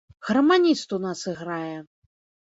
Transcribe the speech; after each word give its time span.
Гарманіст 0.27 0.95
у 0.97 0.97
нас 1.03 1.21
іграе! 1.31 1.75